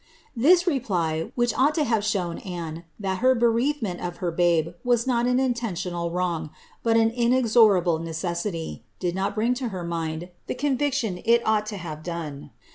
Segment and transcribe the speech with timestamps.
[0.35, 5.05] This reply, which ought to have shown Anne that her bereavement of her babe was
[5.05, 6.49] not an intentional wrong,
[6.81, 11.77] but an inexorable necessity, did not bring to her mind the conviction it ought to
[11.77, 12.49] have done.